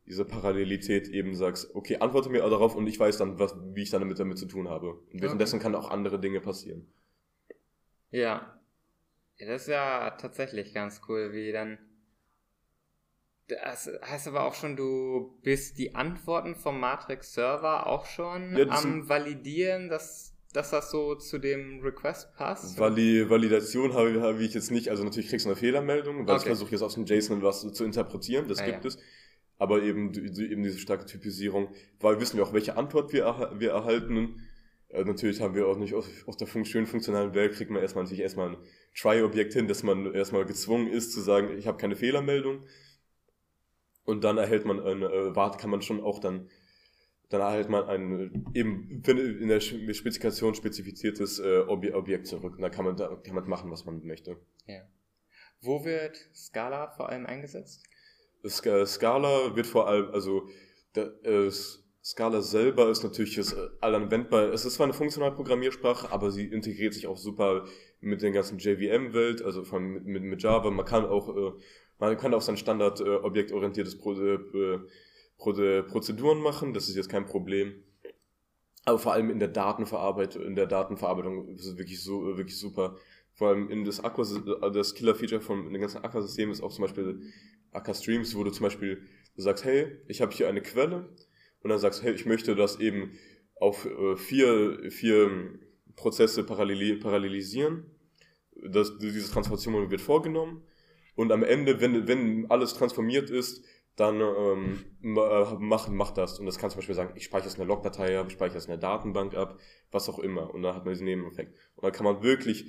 [0.05, 3.89] diese Parallelität eben sagst, okay, antworte mir darauf und ich weiß dann, was, wie ich
[3.89, 4.93] dann damit, damit zu tun habe.
[5.12, 5.63] Und währenddessen okay.
[5.63, 6.91] kann auch andere Dinge passieren.
[8.10, 8.62] Ja,
[9.41, 11.79] ja, das ist ja tatsächlich ganz cool, wie dann.
[13.51, 19.09] Das heißt aber auch schon, du bist die Antworten vom Matrix-Server auch schon ja, am
[19.09, 22.79] Validieren, dass, dass das so zu dem Request passt?
[22.79, 24.87] Vali Validation habe, habe ich jetzt nicht.
[24.87, 26.37] Also natürlich kriegst du eine Fehlermeldung, weil okay.
[26.37, 28.87] ich versuche jetzt aus dem JSON was zu interpretieren, das ah, gibt ja.
[28.87, 28.97] es.
[29.57, 34.47] Aber eben, eben diese starke Typisierung, weil wissen wir auch, welche Antwort wir, wir erhalten.
[34.87, 38.05] Äh, natürlich haben wir auch nicht aus, aus der schönen funktionalen Welt, kriegt man erstmal
[38.05, 38.57] natürlich erstmal ein
[38.95, 42.63] Try-Objekt hin, dass man erstmal gezwungen ist zu sagen, ich habe keine Fehlermeldung.
[44.12, 46.50] Und dann erhält man eine, äh, warte, kann man schon auch dann,
[47.30, 52.56] dann erhält man ein eben in der Spezifikation spezifiziertes äh, Objekt zurück.
[52.58, 54.36] Und da kann man da kann man machen, was man möchte.
[54.67, 54.82] Ja.
[55.62, 57.84] Wo wird Scala vor allem eingesetzt?
[58.45, 60.50] Scala wird vor allem, also
[60.91, 61.50] da, äh,
[62.04, 64.52] Scala selber ist natürlich ist äh, allanwendbar.
[64.52, 67.65] Es ist zwar eine funktionale Programmiersprache, aber sie integriert sich auch super
[68.02, 70.69] mit den ganzen JVM-Welt, also von, mit, mit, mit Java.
[70.69, 71.52] Man kann auch, äh,
[72.01, 74.79] man kann auch sein Standard äh, objektorientiertes Pro, äh,
[75.37, 76.73] Pro, Prozeduren machen.
[76.73, 77.75] Das ist jetzt kein Problem.
[78.85, 82.97] Aber vor allem in der Datenverarbeitung, in der Datenverarbeitung ist es wirklich so, wirklich super.
[83.33, 84.23] Vor allem in das Aqua,
[84.71, 87.21] das Killer-Feature von dem ganzen Aqua-System ist auch zum Beispiel
[87.71, 89.03] Aqua Streams, wo du zum Beispiel
[89.35, 91.07] sagst, hey, ich habe hier eine Quelle
[91.61, 93.11] und dann sagst, hey, ich möchte das eben
[93.59, 95.59] auf äh, vier, vier
[95.95, 97.85] Prozesse parallel, parallelisieren.
[98.55, 100.63] Das, diese Transformation wird vorgenommen
[101.15, 103.63] und am Ende, wenn, wenn alles transformiert ist,
[103.95, 106.39] dann ähm, äh, mach, mach das.
[106.39, 108.58] Und das kann zum Beispiel sagen, ich speichere es in einer Logdatei ab, ich speichere
[108.58, 109.60] es in einer Datenbank ab,
[109.91, 110.54] was auch immer.
[110.54, 111.54] Und dann hat man diesen Nebeneffekt.
[111.76, 112.65] Und dann kann man wirklich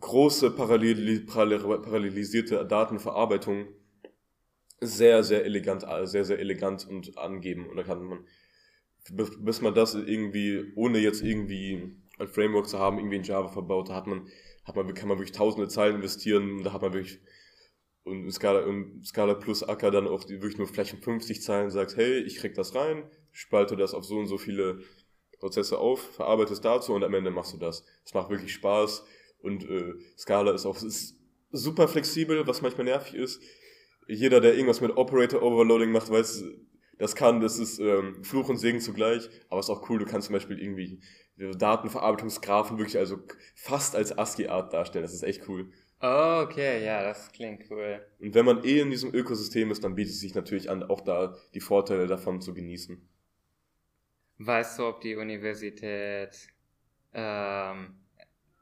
[0.00, 3.68] große parallel, parallel, parallelisierte Datenverarbeitung
[4.80, 7.68] sehr, sehr elegant, sehr, sehr elegant und angeben.
[7.68, 8.26] Und da kann man,
[9.10, 13.88] bis man das irgendwie, ohne jetzt irgendwie ein Framework zu haben, irgendwie in Java verbaut,
[13.88, 14.28] da hat man,
[14.64, 17.20] hat man, kann man wirklich tausende Zeilen investieren, da hat man wirklich,
[18.06, 22.20] und Scala, und Scala plus Acker dann auch wirklich nur vielleicht 50 Zeilen sagt, hey,
[22.20, 24.80] ich krieg das rein, spalte das auf so und so viele
[25.38, 27.84] Prozesse auf, verarbeite es dazu und am Ende machst du das.
[28.04, 29.04] Es macht wirklich Spaß
[29.42, 31.18] und äh, Scala ist auch ist
[31.50, 33.42] super flexibel, was manchmal nervig ist
[34.08, 36.44] jeder, der irgendwas mit Operator Overloading macht, weiß,
[36.98, 40.06] das kann, das ist ähm, Fluch und Segen zugleich, aber es ist auch cool, du
[40.06, 41.00] kannst zum Beispiel irgendwie
[41.36, 43.18] Datenverarbeitungsgrafen wirklich also
[43.54, 45.70] fast als ASCII-Art darstellen, das ist echt cool.
[46.06, 48.00] Okay, ja, das klingt cool.
[48.20, 51.00] Und wenn man eh in diesem Ökosystem ist, dann bietet es sich natürlich an, auch
[51.00, 53.00] da die Vorteile davon zu genießen.
[54.38, 56.48] Weißt du, ob die Universität,
[57.14, 57.94] ähm,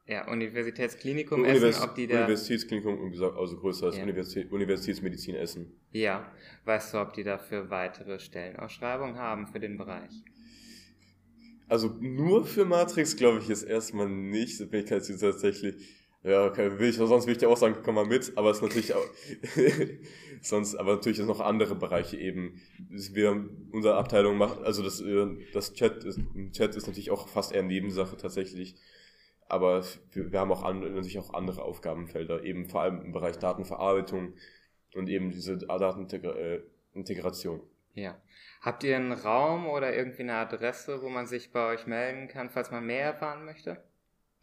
[0.06, 4.02] ja, Universitätsklinikum Univers Essen, ob die da, Universitätsklinikum, also größer als Ja.
[4.04, 5.72] Universität, Universitätsmedizin Essen.
[5.90, 6.30] ja,
[6.64, 10.12] weißt du, ob die dafür weitere Stellenausschreibungen haben für den Bereich?
[11.66, 14.58] Also nur für Matrix glaube ich jetzt erstmal nicht.
[14.70, 14.88] Bin ich
[15.20, 15.74] tatsächlich.
[16.24, 18.56] Ja, okay, will ich, sonst will ich dir auch sagen, komm mal mit, aber es
[18.56, 19.04] ist natürlich auch,
[20.40, 22.62] sonst, aber natürlich ist noch andere Bereiche eben.
[22.78, 26.18] Wir, unsere Abteilung macht, also das, äh, das Chat ist,
[26.52, 28.74] Chat ist natürlich auch fast eher Nebensache tatsächlich.
[29.48, 33.38] Aber wir, wir haben auch andere, natürlich auch andere Aufgabenfelder, eben vor allem im Bereich
[33.38, 34.32] Datenverarbeitung
[34.94, 37.60] und eben diese Datenintegration.
[37.92, 38.18] Ja.
[38.62, 42.48] Habt ihr einen Raum oder irgendwie eine Adresse, wo man sich bei euch melden kann,
[42.48, 43.84] falls man mehr erfahren möchte?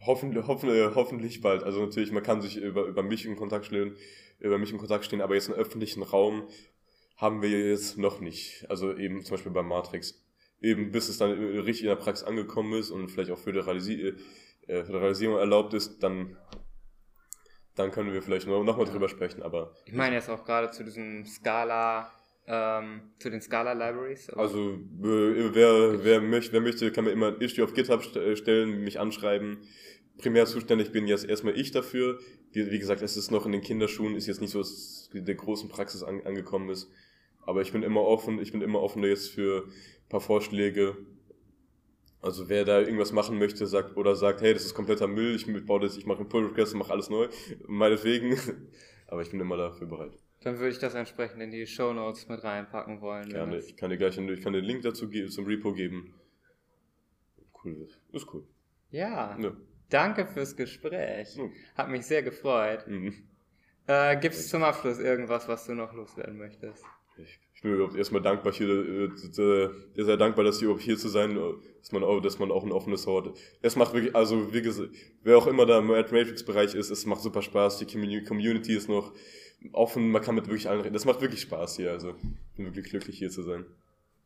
[0.05, 1.63] Hoffentlich, hoffentlich, hoffentlich bald.
[1.63, 3.95] Also natürlich, man kann sich über, über mich in Kontakt stehen,
[4.39, 6.47] über mich in Kontakt stehen, aber jetzt einen öffentlichen Raum
[7.17, 8.65] haben wir jetzt noch nicht.
[8.69, 10.23] Also eben zum Beispiel bei Matrix.
[10.59, 14.15] Eben bis es dann richtig in der Praxis angekommen ist und vielleicht auch Föderalisi
[14.67, 16.37] äh, Föderalisierung erlaubt ist, dann,
[17.75, 20.71] dann können wir vielleicht noch, noch mal drüber sprechen, aber Ich meine jetzt auch gerade
[20.71, 22.11] zu diesem Scala,
[22.47, 24.29] ähm, zu den Scala Libraries.
[24.31, 28.35] Also, äh, wer, wer, möchte, wer möchte, kann mir immer ein Issue auf GitHub äh,
[28.35, 29.59] stellen, mich anschreiben.
[30.17, 32.19] Primär zuständig bin jetzt erstmal ich dafür.
[32.51, 35.09] Wie, wie gesagt, es ist noch in den Kinderschuhen, ist jetzt nicht so, dass es
[35.13, 36.91] der großen Praxis an, angekommen ist.
[37.45, 40.97] Aber ich bin immer offen, ich bin immer offen jetzt für ein paar Vorschläge.
[42.21, 45.47] Also wer da irgendwas machen möchte, sagt oder sagt, hey, das ist kompletter Müll, ich
[45.65, 47.27] baue das, ich mache einen Pull Request und mache alles neu,
[47.65, 48.37] meinetwegen.
[49.07, 50.13] Aber ich bin immer dafür bereit.
[50.43, 53.29] Dann würde ich das entsprechend in die Show Notes mit reinpacken wollen.
[53.29, 53.59] Gerne.
[53.59, 56.13] Ich kann dir gleich einen, ich kann den Link dazu zum Repo geben.
[57.63, 58.43] Cool, ist cool.
[58.89, 59.51] Ja, Ja.
[59.89, 61.37] danke fürs Gespräch.
[61.37, 61.51] Mhm.
[61.75, 62.87] Hat mich sehr gefreut.
[62.87, 63.13] Mhm.
[63.87, 66.83] Äh, Gibt es zum Abschluss irgendwas, was du noch loswerden möchtest?
[67.17, 69.69] Ich, ich bin überhaupt erstmal dankbar hier, äh, äh,
[70.03, 72.71] sehr, dankbar, dass hier hier zu sein, äh, dass man auch, dass man auch ein
[72.71, 73.37] offenes Wort.
[73.61, 74.89] Es macht wirklich, also wie gesagt,
[75.23, 77.77] wer auch immer da im Matrix-Bereich ist, es macht super Spaß.
[77.79, 79.13] Die Commu- Community ist noch
[79.71, 80.93] offen, man kann mit wirklich allen reden.
[80.93, 82.13] Das macht wirklich Spaß hier, also
[82.55, 83.65] bin wirklich glücklich hier zu sein.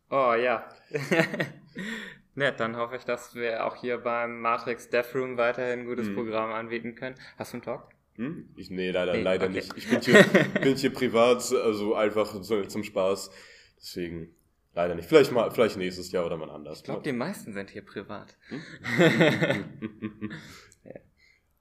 [0.10, 0.68] Oh ja.
[2.36, 6.08] Nett, dann hoffe ich, dass wir auch hier beim Matrix Death Room weiterhin ein gutes
[6.08, 6.16] Mhm.
[6.16, 7.16] Programm anbieten können.
[7.38, 7.90] Hast du einen Talk?
[8.16, 8.50] Hm?
[8.56, 9.54] Ich, nee, leider, Nee, leider okay.
[9.56, 9.74] nicht.
[9.78, 10.24] Ich bin hier,
[10.62, 13.32] bin hier privat, also einfach zum Spaß.
[13.78, 14.36] Deswegen
[14.74, 15.08] leider nicht.
[15.08, 16.80] Vielleicht mal, vielleicht nächstes Jahr oder mal anders.
[16.80, 18.38] Ich glaube, die meisten sind hier privat.
[18.50, 18.62] Hm?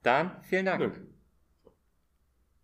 [0.03, 0.81] Dann vielen Dank.
[0.81, 1.14] Danke.